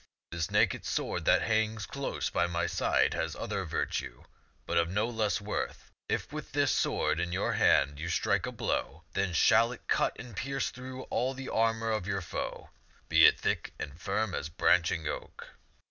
"This 0.31 0.49
naked 0.49 0.83
sword 0.83 1.25
that 1.25 1.43
hangs 1.43 1.85
close 1.85 2.31
by 2.31 2.47
my 2.47 2.65
side 2.65 3.13
has 3.13 3.35
other 3.35 3.65
virtue, 3.65 4.23
but 4.65 4.75
of 4.75 4.89
no 4.89 5.05
less 5.07 5.39
worth. 5.39 5.91
If 6.09 6.33
with 6.33 6.53
this 6.53 6.71
sword 6.71 7.19
in 7.19 7.31
your 7.31 7.53
hand 7.53 7.99
you 7.99 8.09
strike 8.09 8.47
a 8.47 8.51
blow, 8.51 9.03
then 9.13 9.31
shall 9.33 9.71
it 9.71 9.87
cut 9.87 10.15
and 10.17 10.35
pierce 10.35 10.71
through 10.71 11.03
all 11.11 11.35
the 11.35 11.49
armor 11.49 11.91
of 11.91 12.07
your 12.07 12.21
foe, 12.23 12.71
be 13.09 13.27
it 13.27 13.39
thick 13.39 13.75
and 13.77 14.01
firm 14.01 14.33
as 14.33 14.47
a 14.47 14.51
branching 14.53 15.07
oak. 15.07 15.49